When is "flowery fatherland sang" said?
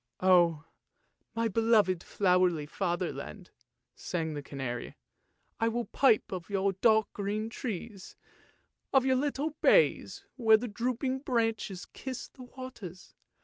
2.03-4.33